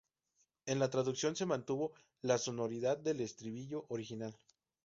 [0.65, 1.91] En la traducción se mantuvo
[2.21, 4.35] la sonoridad del estribillo original.